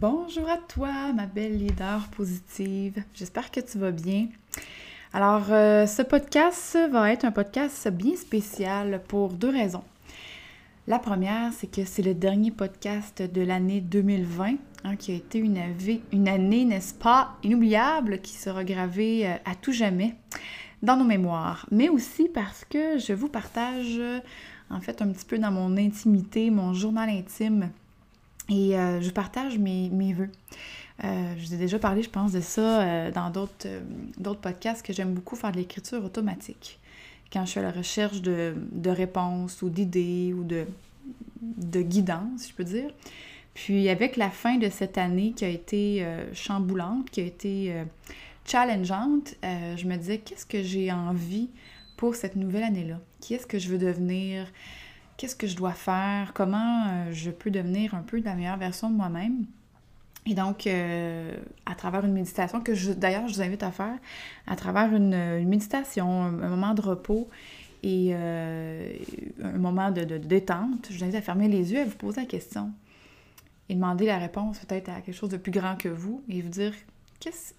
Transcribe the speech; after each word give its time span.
Bonjour 0.00 0.48
à 0.48 0.56
toi, 0.56 1.12
ma 1.12 1.26
belle 1.26 1.58
leader 1.58 2.08
positive. 2.16 3.04
J'espère 3.12 3.50
que 3.50 3.60
tu 3.60 3.76
vas 3.76 3.90
bien. 3.90 4.28
Alors, 5.12 5.44
euh, 5.50 5.84
ce 5.84 6.00
podcast 6.00 6.78
va 6.90 7.12
être 7.12 7.26
un 7.26 7.32
podcast 7.32 7.86
bien 7.90 8.16
spécial 8.16 9.02
pour 9.08 9.34
deux 9.34 9.50
raisons. 9.50 9.84
La 10.86 10.98
première, 10.98 11.52
c'est 11.52 11.70
que 11.70 11.84
c'est 11.84 12.00
le 12.00 12.14
dernier 12.14 12.50
podcast 12.50 13.20
de 13.20 13.42
l'année 13.42 13.82
2020, 13.82 14.54
hein, 14.84 14.96
qui 14.96 15.12
a 15.12 15.16
été 15.16 15.38
une, 15.38 15.58
année, 16.28 16.64
n'est-ce 16.64 16.94
pas, 16.94 17.36
inoubliable, 17.42 18.20
qui 18.22 18.32
sera 18.32 18.64
gravée 18.64 19.26
euh, 19.26 19.34
à 19.44 19.54
tout 19.54 19.72
jamais 19.72 20.14
dans 20.82 20.96
nos 20.96 21.04
mémoires. 21.04 21.66
Mais 21.70 21.90
aussi 21.90 22.30
parce 22.32 22.64
que 22.64 22.96
je 22.96 23.12
vous 23.12 23.28
partage, 23.28 24.00
en 24.70 24.80
fait, 24.80 25.02
un 25.02 25.08
petit 25.08 25.26
peu 25.26 25.36
dans 25.36 25.50
mon 25.50 25.76
intimité, 25.76 26.48
mon 26.48 26.72
journal 26.72 27.10
intime, 27.10 27.68
et 28.50 28.76
euh, 28.76 29.00
je 29.00 29.10
partage 29.10 29.58
mes, 29.58 29.88
mes 29.88 30.12
vœux. 30.12 30.30
Euh, 31.02 31.34
je 31.38 31.46
vous 31.46 31.54
ai 31.54 31.56
déjà 31.56 31.78
parlé, 31.78 32.02
je 32.02 32.10
pense, 32.10 32.32
de 32.32 32.40
ça 32.40 33.10
dans 33.10 33.30
d'autres, 33.30 33.66
d'autres 34.18 34.40
podcasts 34.40 34.84
que 34.84 34.92
j'aime 34.92 35.14
beaucoup 35.14 35.36
faire 35.36 35.52
de 35.52 35.56
l'écriture 35.56 36.04
automatique 36.04 36.80
quand 37.32 37.44
je 37.44 37.50
suis 37.50 37.60
à 37.60 37.62
la 37.62 37.70
recherche 37.70 38.20
de, 38.22 38.54
réponses 38.86 39.62
ou 39.62 39.70
d'idées 39.70 40.34
ou 40.34 40.44
de, 40.44 40.66
de 41.40 41.82
guidance, 41.82 42.48
je 42.48 42.54
peux 42.54 42.64
dire. 42.64 42.90
Puis 43.54 43.88
avec 43.88 44.16
la 44.16 44.30
fin 44.30 44.56
de 44.56 44.68
cette 44.68 44.98
année 44.98 45.32
qui 45.32 45.44
a 45.44 45.48
été 45.48 46.04
euh, 46.04 46.32
chamboulante, 46.34 47.10
qui 47.10 47.20
a 47.20 47.24
été 47.24 47.72
euh, 47.72 47.84
challengeante, 48.44 49.34
euh, 49.44 49.76
je 49.76 49.86
me 49.86 49.96
disais 49.96 50.18
qu'est-ce 50.18 50.46
que 50.46 50.62
j'ai 50.62 50.92
envie 50.92 51.50
pour 51.96 52.14
cette 52.14 52.36
nouvelle 52.36 52.64
année-là? 52.64 53.00
Qui 53.20 53.34
est-ce 53.34 53.46
que 53.46 53.58
je 53.58 53.68
veux 53.68 53.78
devenir? 53.78 54.46
Qu'est-ce 55.20 55.36
que 55.36 55.46
je 55.46 55.54
dois 55.54 55.74
faire? 55.74 56.32
Comment 56.32 57.12
je 57.12 57.30
peux 57.30 57.50
devenir 57.50 57.94
un 57.94 58.00
peu 58.00 58.22
la 58.22 58.34
meilleure 58.34 58.56
version 58.56 58.88
de 58.88 58.94
moi-même? 58.94 59.44
Et 60.24 60.32
donc, 60.32 60.66
euh, 60.66 61.36
à 61.66 61.74
travers 61.74 62.06
une 62.06 62.14
méditation 62.14 62.62
que 62.62 62.72
d'ailleurs 62.94 63.28
je 63.28 63.34
vous 63.34 63.42
invite 63.42 63.62
à 63.62 63.70
faire, 63.70 63.98
à 64.46 64.56
travers 64.56 64.94
une, 64.96 65.44
méditation, 65.44 66.22
un, 66.22 66.30
moment 66.30 66.72
de 66.72 66.80
repos 66.80 67.28
et 67.82 68.12
euh, 68.14 68.94
un 69.44 69.58
moment 69.58 69.90
de, 69.90 70.04
détente, 70.04 70.88
je 70.88 70.96
vous 70.96 71.04
invite 71.04 71.16
à 71.16 71.20
fermer 71.20 71.48
les 71.48 71.70
yeux, 71.70 71.80
à 71.80 71.84
vous 71.84 71.96
poser 71.96 72.22
la 72.22 72.26
question 72.26 72.70
et 73.68 73.74
demander 73.74 74.06
la 74.06 74.16
réponse 74.16 74.58
peut-être 74.60 74.88
à 74.88 75.02
quelque 75.02 75.14
chose 75.14 75.28
de 75.28 75.36
plus 75.36 75.52
grand 75.52 75.76
que 75.76 75.90
vous 75.90 76.22
et 76.30 76.40
vous 76.40 76.48
dire 76.48 76.72
qu'est-ce 77.18 77.52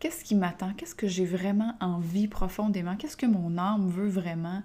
qu'est-ce 0.00 0.22
qui 0.22 0.34
m'attend, 0.34 0.74
qu'est-ce 0.74 0.94
que 0.94 1.08
j'ai 1.08 1.24
vraiment 1.24 1.72
envie 1.80 2.28
profondément, 2.28 2.96
qu'est-ce 2.96 3.16
que 3.16 3.24
mon 3.24 3.56
âme 3.56 3.88
veut 3.88 4.08
vraiment? 4.08 4.62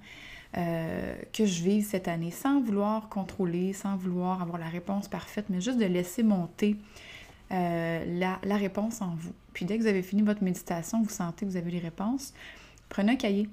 Euh, 0.58 1.16
que 1.32 1.46
je 1.46 1.64
vive 1.64 1.86
cette 1.86 2.08
année, 2.08 2.32
sans 2.32 2.62
vouloir 2.62 3.08
contrôler, 3.08 3.72
sans 3.74 3.96
vouloir 3.96 4.42
avoir 4.42 4.58
la 4.58 4.68
réponse 4.68 5.08
parfaite, 5.08 5.46
mais 5.50 5.62
juste 5.62 5.78
de 5.78 5.86
laisser 5.86 6.24
monter 6.24 6.76
euh, 7.52 8.20
la, 8.44 8.56
réponse 8.58 9.02
en 9.02 9.16
vous. 9.16 9.34
Puis 9.54 9.66
dès 9.66 9.78
que 9.78 9.84
vous 9.84 9.88
avez 9.88 10.02
fini 10.02 10.22
votre 10.22 10.44
méditation, 10.44 11.02
vous 11.02 11.10
sentez 11.10 11.46
que 11.46 11.52
vous 11.52 11.58
avez 11.58 11.72
les 11.72 11.80
réponses, 11.80 12.34
prenez 12.90 13.14
un 13.14 13.16
cahier, 13.16 13.48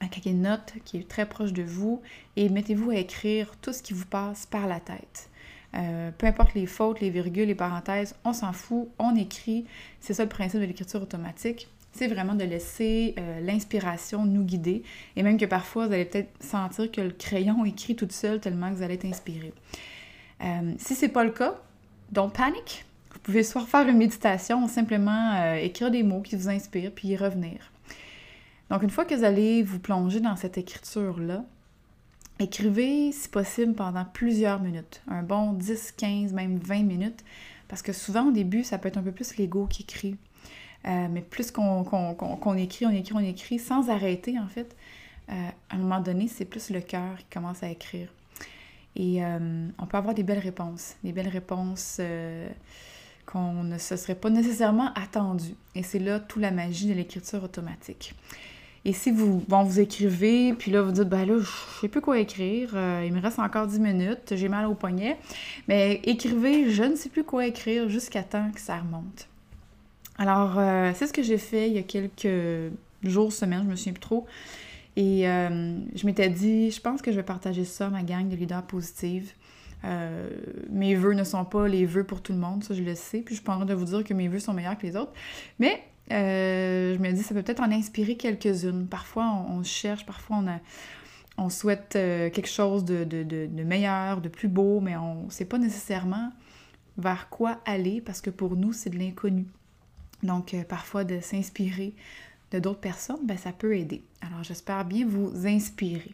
un 0.00 0.08
cahier 0.08 0.32
de 0.32 0.40
notes 0.40 0.74
qui 0.84 0.98
est 0.98 1.08
très 1.08 1.26
proche 1.26 1.52
de 1.52 1.62
vous 1.62 2.00
et 2.36 2.48
mettez-vous 2.48 2.90
à 2.90 2.96
écrire 2.96 3.56
tout 3.60 3.72
ce 3.72 3.82
qui 3.82 3.92
vous 3.92 4.06
passe 4.06 4.46
par 4.46 4.66
la 4.66 4.80
tête. 4.80 5.30
Euh, 5.74 6.10
peu 6.16 6.26
importe 6.26 6.54
les 6.54 6.66
fautes, 6.66 7.00
les 7.00 7.10
virgules, 7.10 7.46
les 7.46 7.54
parenthèses, 7.54 8.14
on 8.24 8.32
s'en 8.32 8.52
fout, 8.52 8.88
on 8.98 9.14
écrit. 9.14 9.66
C'est 10.00 10.14
ça 10.14 10.24
le 10.24 10.28
principe 10.28 10.60
de 10.60 10.66
l'écriture 10.66 11.02
automatique. 11.02 11.68
C'est 11.92 12.06
vraiment 12.06 12.34
de 12.34 12.44
laisser 12.44 13.14
euh, 13.18 13.40
l'inspiration 13.40 14.24
nous 14.24 14.44
guider. 14.44 14.82
Et 15.16 15.22
même 15.22 15.38
que 15.38 15.46
parfois, 15.46 15.86
vous 15.86 15.92
allez 15.92 16.04
peut-être 16.04 16.30
sentir 16.40 16.90
que 16.90 17.00
le 17.00 17.10
crayon 17.10 17.64
écrit 17.64 17.96
tout 17.96 18.08
seul 18.10 18.40
tellement 18.40 18.70
que 18.70 18.76
vous 18.76 18.82
allez 18.82 18.94
être 18.94 19.06
inspiré. 19.06 19.52
si 20.78 20.94
c'est 20.94 21.08
pas 21.08 21.24
le 21.24 21.30
cas, 21.30 21.60
don't 22.12 22.30
panic. 22.30 22.84
Vous 23.12 23.18
pouvez 23.20 23.42
soit 23.42 23.66
faire 23.66 23.88
une 23.88 23.98
méditation 23.98 24.64
ou 24.64 24.68
simplement 24.68 25.34
euh, 25.34 25.54
écrire 25.56 25.90
des 25.90 26.02
mots 26.02 26.22
qui 26.22 26.36
vous 26.36 26.48
inspirent 26.48 26.92
puis 26.92 27.08
y 27.08 27.16
revenir. 27.16 27.72
Donc, 28.70 28.82
une 28.82 28.90
fois 28.90 29.04
que 29.04 29.14
vous 29.14 29.24
allez 29.24 29.62
vous 29.62 29.80
plonger 29.80 30.20
dans 30.20 30.36
cette 30.36 30.56
écriture-là, 30.56 31.44
écrivez 32.38 33.10
si 33.10 33.28
possible 33.28 33.74
pendant 33.74 34.04
plusieurs 34.04 34.60
minutes, 34.60 35.02
un 35.08 35.22
bon 35.22 35.52
10, 35.52 35.92
15, 35.96 36.32
même 36.32 36.58
20 36.58 36.84
minutes, 36.84 37.24
parce 37.66 37.82
que 37.82 37.92
souvent 37.92 38.28
au 38.28 38.30
début, 38.30 38.62
ça 38.62 38.78
peut 38.78 38.88
être 38.88 38.96
un 38.96 39.02
peu 39.02 39.12
plus 39.12 39.36
l'ego 39.36 39.66
qui 39.66 39.82
écrit. 39.82 40.16
Euh, 40.86 41.08
mais 41.10 41.20
plus 41.20 41.50
qu'on 41.50 41.82
écrit, 42.56 42.86
on 42.86 42.90
écrit, 42.90 43.14
on 43.14 43.20
écrit, 43.20 43.58
sans 43.58 43.90
arrêter 43.90 44.38
en 44.38 44.48
fait, 44.48 44.74
euh, 45.28 45.48
à 45.68 45.74
un 45.74 45.78
moment 45.78 46.00
donné, 46.00 46.28
c'est 46.28 46.44
plus 46.44 46.70
le 46.70 46.80
cœur 46.80 47.18
qui 47.18 47.26
commence 47.32 47.62
à 47.62 47.68
écrire. 47.68 48.08
Et 48.96 49.22
on 49.78 49.86
peut 49.86 49.96
avoir 49.96 50.14
des 50.14 50.24
belles 50.24 50.40
réponses, 50.40 50.96
des 51.04 51.12
belles 51.12 51.28
réponses 51.28 52.00
qu'on 53.24 53.62
ne 53.62 53.78
se 53.78 53.96
serait 53.96 54.16
pas 54.16 54.30
nécessairement 54.30 54.92
attendu. 54.94 55.54
Et 55.76 55.84
c'est 55.84 56.00
là 56.00 56.18
toute 56.18 56.42
la 56.42 56.50
magie 56.50 56.88
de 56.88 56.94
l'écriture 56.94 57.44
automatique. 57.44 58.14
Et 58.84 58.94
si 58.94 59.10
vous, 59.10 59.44
bon, 59.46 59.62
vous 59.62 59.78
écrivez, 59.78 60.54
puis 60.54 60.70
là, 60.70 60.80
vous 60.82 60.92
dites, 60.92 61.08
ben 61.08 61.26
là, 61.26 61.38
je 61.38 61.80
sais 61.80 61.88
plus 61.88 62.00
quoi 62.00 62.18
écrire, 62.18 62.70
euh, 62.74 63.04
il 63.06 63.12
me 63.12 63.20
reste 63.20 63.38
encore 63.38 63.66
10 63.66 63.78
minutes, 63.78 64.34
j'ai 64.34 64.48
mal 64.48 64.66
au 64.66 64.74
poignet, 64.74 65.18
mais 65.68 66.00
écrivez, 66.04 66.70
je 66.70 66.84
ne 66.84 66.96
sais 66.96 67.10
plus 67.10 67.24
quoi 67.24 67.46
écrire 67.46 67.90
jusqu'à 67.90 68.22
temps 68.22 68.50
que 68.54 68.60
ça 68.60 68.78
remonte. 68.78 69.28
Alors, 70.20 70.58
euh, 70.58 70.92
c'est 70.94 71.06
ce 71.06 71.14
que 71.14 71.22
j'ai 71.22 71.38
fait 71.38 71.68
il 71.68 71.74
y 71.74 71.78
a 71.78 71.82
quelques 71.82 72.28
jours, 73.02 73.32
semaines, 73.32 73.62
je 73.64 73.70
me 73.70 73.74
souviens 73.74 73.94
plus 73.94 74.00
trop. 74.00 74.26
Et 74.94 75.26
euh, 75.26 75.78
je 75.94 76.04
m'étais 76.04 76.28
dit, 76.28 76.70
je 76.70 76.78
pense 76.78 77.00
que 77.00 77.10
je 77.10 77.16
vais 77.16 77.22
partager 77.22 77.64
ça, 77.64 77.88
ma 77.88 78.02
gang 78.02 78.28
de 78.28 78.36
leaders 78.36 78.66
positives. 78.66 79.32
Euh, 79.84 80.28
mes 80.68 80.94
vœux 80.94 81.14
ne 81.14 81.24
sont 81.24 81.46
pas 81.46 81.66
les 81.68 81.86
vœux 81.86 82.04
pour 82.04 82.20
tout 82.20 82.34
le 82.34 82.38
monde, 82.38 82.62
ça 82.62 82.74
je 82.74 82.82
le 82.82 82.94
sais, 82.94 83.22
puis 83.22 83.34
je 83.34 83.40
pense 83.40 83.64
de 83.64 83.72
vous 83.72 83.86
dire 83.86 84.04
que 84.04 84.12
mes 84.12 84.28
vœux 84.28 84.40
sont 84.40 84.52
meilleurs 84.52 84.76
que 84.76 84.86
les 84.86 84.94
autres. 84.94 85.14
Mais 85.58 85.82
je 86.10 86.98
me 86.98 87.12
dis, 87.12 87.22
ça 87.22 87.34
peut 87.34 87.42
peut-être 87.42 87.62
en 87.62 87.72
inspirer 87.72 88.16
quelques-unes. 88.18 88.88
Parfois, 88.88 89.24
on, 89.48 89.62
cherche, 89.62 90.04
parfois, 90.04 90.44
on, 91.38 91.44
on 91.44 91.48
souhaite 91.48 91.92
quelque 91.92 92.48
chose 92.48 92.84
de, 92.84 93.04
de, 93.04 93.22
de, 93.22 93.62
meilleur, 93.62 94.20
de 94.20 94.28
plus 94.28 94.48
beau, 94.48 94.80
mais 94.80 94.98
on 94.98 95.24
ne 95.24 95.30
sait 95.30 95.46
pas 95.46 95.56
nécessairement 95.56 96.30
vers 96.98 97.30
quoi 97.30 97.58
aller 97.64 98.02
parce 98.02 98.20
que 98.20 98.28
pour 98.28 98.54
nous, 98.54 98.74
c'est 98.74 98.90
de 98.90 98.98
l'inconnu. 98.98 99.46
Donc, 100.22 100.54
parfois, 100.68 101.04
de 101.04 101.20
s'inspirer 101.20 101.94
de 102.50 102.58
d'autres 102.58 102.80
personnes, 102.80 103.20
ben, 103.24 103.36
ça 103.36 103.52
peut 103.52 103.76
aider. 103.76 104.02
Alors, 104.20 104.42
j'espère 104.42 104.84
bien 104.84 105.06
vous 105.06 105.46
inspirer. 105.46 106.12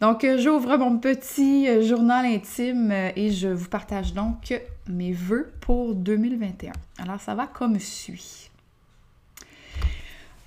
Donc, 0.00 0.24
euh, 0.24 0.38
j'ouvre 0.38 0.76
mon 0.78 0.98
petit 0.98 1.68
euh, 1.68 1.82
journal 1.82 2.24
intime 2.24 2.90
euh, 2.90 3.10
et 3.14 3.30
je 3.30 3.48
vous 3.48 3.68
partage 3.68 4.14
donc 4.14 4.54
mes 4.88 5.12
vœux 5.12 5.52
pour 5.60 5.94
2021. 5.94 6.72
Alors, 6.98 7.20
ça 7.20 7.34
va 7.34 7.46
comme 7.46 7.78
suit. 7.78 8.50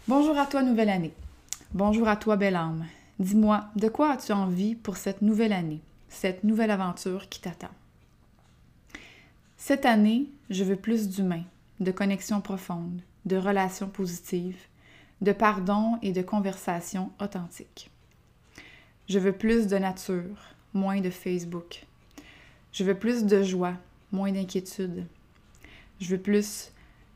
Bonjour 0.08 0.38
à 0.38 0.48
toi, 0.48 0.64
nouvelle 0.64 0.90
année. 0.90 1.14
Bonjour 1.74 2.08
à 2.08 2.16
toi, 2.16 2.36
belle 2.36 2.56
âme. 2.56 2.86
Dis-moi, 3.20 3.66
de 3.76 3.90
quoi 3.90 4.14
as-tu 4.14 4.32
envie 4.32 4.74
pour 4.74 4.98
cette 4.98 5.22
nouvelle 5.22 5.54
année, 5.54 5.82
cette 6.08 6.44
nouvelle 6.44 6.72
aventure 6.72 7.30
qui 7.30 7.42
t'attend? 7.42 7.70
Cette 9.58 9.86
année, 9.86 10.28
je 10.50 10.64
veux 10.64 10.78
plus 10.78 11.10
d'humains, 11.10 11.44
de 11.80 11.92
connexions 11.92 12.42
profondes, 12.42 13.02
de 13.26 13.38
relations 13.38 13.90
positives, 13.90 14.60
de 15.22 15.32
pardon 15.32 15.98
et 16.02 16.12
de 16.12 16.22
conversation 16.22 17.12
authentique. 17.20 17.92
Je 19.08 19.20
veux 19.20 19.34
plus 19.34 19.68
de 19.68 19.78
nature, 19.78 20.38
moins 20.74 21.02
de 21.02 21.10
Facebook. 21.10 21.86
Je 22.72 22.84
veux 22.84 22.96
plus 22.96 23.26
de 23.26 23.44
joie, 23.44 23.74
moins 24.12 24.32
d'inquiétude. 24.32 25.06
Je 26.00 26.10
veux 26.10 26.22
plus, 26.22 26.72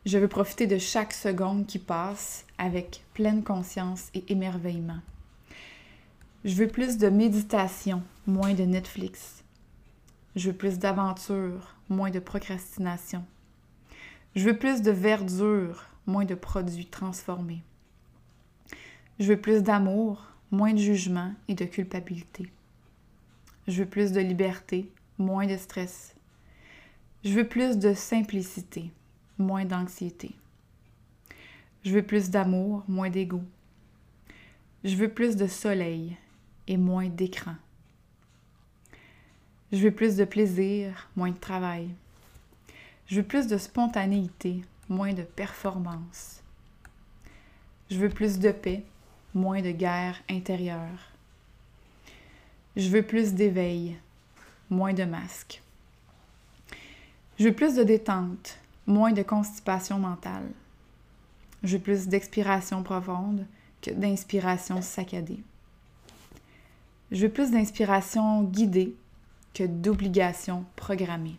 je 0.05 0.17
veux 0.17 0.27
profiter 0.27 0.67
de 0.67 0.77
chaque 0.77 1.13
seconde 1.13 1.67
qui 1.67 1.79
passe 1.79 2.45
avec 2.57 3.03
pleine 3.13 3.43
conscience 3.43 4.09
et 4.13 4.23
émerveillement. 4.29 4.99
Je 6.43 6.55
veux 6.55 6.67
plus 6.67 6.97
de 6.97 7.07
méditation, 7.07 8.03
moins 8.27 8.53
de 8.53 8.63
Netflix. 8.63 9.43
Je 10.35 10.49
veux 10.49 10.57
plus 10.57 10.79
d'aventure, 10.79 11.75
moins 11.89 12.09
de 12.09 12.19
procrastination. 12.19 13.23
Je 14.35 14.45
veux 14.45 14.57
plus 14.57 14.81
de 14.81 14.91
verdure, 14.91 15.85
moins 16.07 16.25
de 16.25 16.35
produits 16.35 16.87
transformés. 16.87 17.61
Je 19.19 19.27
veux 19.27 19.39
plus 19.39 19.61
d'amour, 19.61 20.25
moins 20.49 20.73
de 20.73 20.79
jugement 20.79 21.33
et 21.47 21.53
de 21.53 21.65
culpabilité. 21.65 22.51
Je 23.67 23.83
veux 23.83 23.89
plus 23.89 24.11
de 24.11 24.19
liberté, 24.19 24.91
moins 25.19 25.45
de 25.45 25.55
stress. 25.55 26.15
Je 27.23 27.31
veux 27.31 27.47
plus 27.47 27.77
de 27.77 27.93
simplicité, 27.93 28.91
moins 29.37 29.65
d'anxiété. 29.65 30.31
Je 31.83 31.91
veux 31.91 32.03
plus 32.03 32.29
d'amour, 32.29 32.83
moins 32.87 33.09
d'ego. 33.09 33.41
Je 34.83 34.95
veux 34.95 35.09
plus 35.09 35.35
de 35.35 35.47
soleil 35.47 36.17
et 36.67 36.77
moins 36.77 37.07
d'écran. 37.07 37.55
Je 39.71 39.77
veux 39.77 39.91
plus 39.91 40.15
de 40.15 40.25
plaisir, 40.25 41.09
moins 41.15 41.31
de 41.31 41.37
travail. 41.37 41.89
Je 43.07 43.17
veux 43.17 43.27
plus 43.27 43.47
de 43.47 43.57
spontanéité, 43.57 44.63
moins 44.89 45.13
de 45.13 45.23
performance. 45.23 46.41
Je 47.89 47.97
veux 47.97 48.09
plus 48.09 48.39
de 48.39 48.51
paix, 48.51 48.83
moins 49.33 49.61
de 49.61 49.71
guerre 49.71 50.21
intérieure. 50.29 51.11
Je 52.75 52.89
veux 52.89 53.03
plus 53.03 53.33
d'éveil, 53.33 53.97
moins 54.69 54.93
de 54.93 55.03
masques. 55.03 55.61
Je 57.37 57.45
veux 57.45 57.53
plus 57.53 57.75
de 57.75 57.83
détente, 57.83 58.57
moins 58.87 59.11
de 59.11 59.21
constipation 59.21 59.99
mentale. 59.99 60.49
Je 61.63 61.77
veux 61.77 61.83
plus 61.83 62.07
d'expiration 62.07 62.83
profonde 62.83 63.45
que 63.81 63.91
d'inspiration 63.91 64.81
saccadée. 64.81 65.39
Je 67.11 67.25
veux 67.25 67.31
plus 67.31 67.51
d'inspiration 67.51 68.43
guidée 68.43 68.95
que 69.53 69.63
d'obligation 69.63 70.65
programmée. 70.75 71.37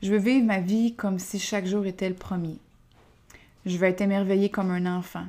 Je 0.00 0.12
veux 0.12 0.18
vivre 0.18 0.46
ma 0.46 0.60
vie 0.60 0.94
comme 0.94 1.18
si 1.18 1.40
chaque 1.40 1.66
jour 1.66 1.84
était 1.84 2.08
le 2.08 2.14
premier. 2.14 2.56
Je 3.66 3.76
veux 3.76 3.88
être 3.88 4.00
émerveillée 4.00 4.48
comme 4.48 4.70
un 4.70 4.86
enfant. 4.86 5.24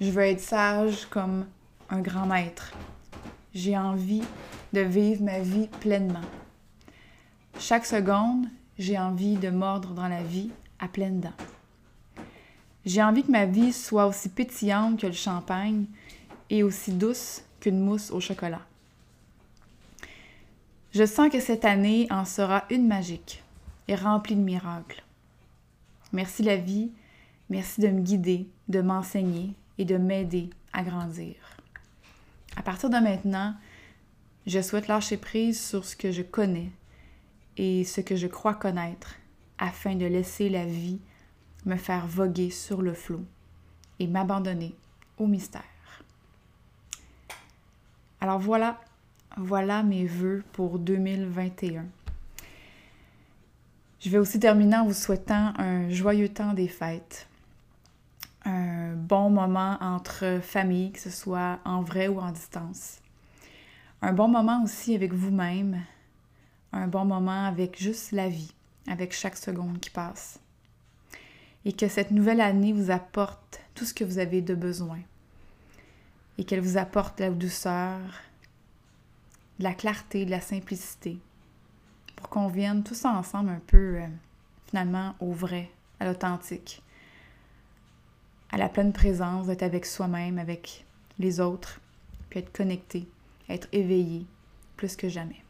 Je 0.00 0.10
veux 0.10 0.22
être 0.22 0.40
sage 0.40 1.04
comme 1.10 1.44
un 1.90 2.00
grand 2.00 2.24
maître. 2.24 2.72
J'ai 3.54 3.76
envie 3.76 4.22
de 4.72 4.80
vivre 4.80 5.22
ma 5.22 5.40
vie 5.40 5.68
pleinement. 5.80 6.24
Chaque 7.58 7.84
seconde, 7.84 8.46
j'ai 8.78 8.98
envie 8.98 9.36
de 9.36 9.50
mordre 9.50 9.90
dans 9.90 10.08
la 10.08 10.22
vie 10.22 10.50
à 10.78 10.88
pleines 10.88 11.20
dents. 11.20 12.24
J'ai 12.86 13.02
envie 13.02 13.22
que 13.22 13.30
ma 13.30 13.44
vie 13.44 13.74
soit 13.74 14.06
aussi 14.06 14.30
pétillante 14.30 14.98
que 14.98 15.06
le 15.08 15.12
champagne 15.12 15.84
et 16.48 16.62
aussi 16.62 16.92
douce 16.92 17.42
qu'une 17.60 17.80
mousse 17.80 18.10
au 18.12 18.20
chocolat. 18.20 18.62
Je 20.92 21.04
sens 21.04 21.28
que 21.30 21.40
cette 21.40 21.66
année 21.66 22.06
en 22.10 22.24
sera 22.24 22.64
une 22.70 22.86
magique 22.86 23.42
et 23.88 23.94
remplie 23.94 24.36
de 24.36 24.40
miracles. 24.40 25.02
Merci 26.12 26.42
la 26.42 26.56
vie, 26.56 26.92
merci 27.50 27.80
de 27.80 27.88
me 27.88 28.00
guider, 28.00 28.48
de 28.68 28.80
m'enseigner 28.80 29.54
et 29.78 29.84
de 29.84 29.96
m'aider 29.96 30.50
à 30.72 30.82
grandir. 30.82 31.34
À 32.56 32.62
partir 32.62 32.90
de 32.90 32.96
maintenant, 32.96 33.54
je 34.46 34.60
souhaite 34.60 34.88
lâcher 34.88 35.16
prise 35.16 35.60
sur 35.60 35.84
ce 35.84 35.96
que 35.96 36.12
je 36.12 36.22
connais 36.22 36.70
et 37.56 37.84
ce 37.84 38.00
que 38.00 38.16
je 38.16 38.26
crois 38.26 38.54
connaître 38.54 39.16
afin 39.58 39.96
de 39.96 40.06
laisser 40.06 40.48
la 40.48 40.64
vie 40.64 41.00
me 41.66 41.76
faire 41.76 42.06
voguer 42.06 42.50
sur 42.50 42.82
le 42.82 42.94
flot 42.94 43.24
et 43.98 44.06
m'abandonner 44.06 44.74
au 45.18 45.26
mystère. 45.26 45.62
Alors 48.20 48.38
voilà, 48.38 48.80
voilà 49.36 49.82
mes 49.82 50.06
vœux 50.06 50.42
pour 50.52 50.78
2021. 50.78 51.86
Je 54.00 54.10
vais 54.10 54.18
aussi 54.18 54.38
terminer 54.38 54.76
en 54.76 54.86
vous 54.86 54.94
souhaitant 54.94 55.52
un 55.58 55.90
joyeux 55.90 56.28
temps 56.28 56.52
des 56.52 56.68
fêtes, 56.68 57.26
un 58.44 58.92
bon 58.94 59.28
moment 59.28 59.76
entre 59.80 60.38
familles, 60.40 60.92
que 60.92 61.00
ce 61.00 61.10
soit 61.10 61.58
en 61.64 61.82
vrai 61.82 62.06
ou 62.06 62.20
en 62.20 62.30
distance. 62.30 62.98
Un 64.00 64.12
bon 64.12 64.28
moment 64.28 64.62
aussi 64.62 64.94
avec 64.94 65.12
vous-même, 65.12 65.82
un 66.72 66.86
bon 66.86 67.04
moment 67.04 67.44
avec 67.44 67.76
juste 67.82 68.12
la 68.12 68.28
vie, 68.28 68.52
avec 68.86 69.12
chaque 69.12 69.36
seconde 69.36 69.80
qui 69.80 69.90
passe. 69.90 70.38
Et 71.64 71.72
que 71.72 71.88
cette 71.88 72.12
nouvelle 72.12 72.40
année 72.40 72.72
vous 72.72 72.92
apporte 72.92 73.60
tout 73.74 73.84
ce 73.84 73.94
que 73.94 74.04
vous 74.04 74.20
avez 74.20 74.42
de 74.42 74.54
besoin. 74.54 75.00
Et 76.38 76.44
qu'elle 76.44 76.60
vous 76.60 76.78
apporte 76.78 77.18
la 77.18 77.30
douceur, 77.30 77.98
la 79.58 79.74
clarté, 79.74 80.24
de 80.24 80.30
la 80.30 80.40
simplicité, 80.40 81.18
pour 82.18 82.28
qu'on 82.30 82.48
vienne 82.48 82.82
tous 82.82 83.04
ensemble 83.04 83.50
un 83.50 83.60
peu, 83.64 83.96
euh, 83.96 84.06
finalement, 84.66 85.14
au 85.20 85.30
vrai, 85.30 85.70
à 86.00 86.04
l'authentique, 86.04 86.82
à 88.50 88.56
la 88.56 88.68
pleine 88.68 88.92
présence, 88.92 89.46
d'être 89.46 89.62
avec 89.62 89.86
soi-même, 89.86 90.38
avec 90.38 90.84
les 91.20 91.38
autres, 91.38 91.80
puis 92.28 92.40
être 92.40 92.52
connecté, 92.52 93.08
être 93.48 93.68
éveillé 93.70 94.26
plus 94.76 94.96
que 94.96 95.08
jamais. 95.08 95.44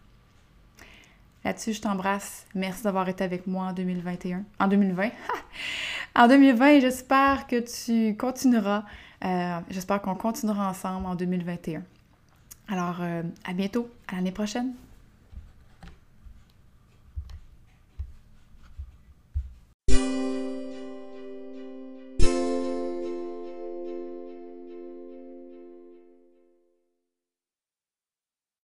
Là-dessus, 1.42 1.72
je 1.72 1.80
t'embrasse. 1.80 2.46
Merci 2.54 2.82
d'avoir 2.82 3.08
été 3.08 3.24
avec 3.24 3.46
moi 3.46 3.68
en 3.68 3.72
2021. 3.72 4.44
En 4.60 4.68
2020. 4.68 5.10
en 6.16 6.28
2020, 6.28 6.80
j'espère 6.80 7.46
que 7.46 7.60
tu 7.60 8.14
continueras. 8.16 8.84
Euh, 9.24 9.58
j'espère 9.70 10.02
qu'on 10.02 10.16
continuera 10.16 10.68
ensemble 10.68 11.06
en 11.06 11.14
2021. 11.14 11.82
Alors, 12.68 12.98
euh, 13.00 13.22
à 13.46 13.54
bientôt, 13.54 13.88
à 14.08 14.16
l'année 14.16 14.32
prochaine. 14.32 14.74